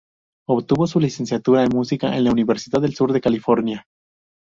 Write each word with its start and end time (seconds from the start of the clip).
Obtuvo 0.49 0.87
su 0.87 0.99
licenciatura 0.99 1.61
en 1.61 1.69
Música 1.69 2.17
en 2.17 2.23
la 2.23 2.31
Universidad 2.31 2.81
del 2.81 2.95
Sur 2.95 3.13
de 3.13 3.21
California. 3.21 3.85